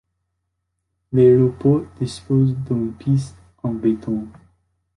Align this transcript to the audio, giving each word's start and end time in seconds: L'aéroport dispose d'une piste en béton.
L'aéroport 1.13 1.83
dispose 1.99 2.55
d'une 2.55 2.91
piste 2.91 3.37
en 3.61 3.71
béton. 3.71 4.27